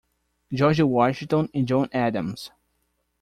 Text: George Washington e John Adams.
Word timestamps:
George 0.51 0.81
Washington 0.81 1.47
e 1.53 1.61
John 1.61 1.87
Adams. 1.93 2.51